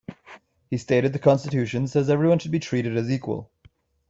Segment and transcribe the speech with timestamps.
[0.71, 3.51] He stated The Constitution says everyone should be treated as equal.